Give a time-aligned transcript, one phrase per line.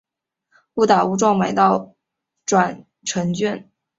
[0.73, 1.93] 误打误撞买到
[2.43, 3.69] 转乘券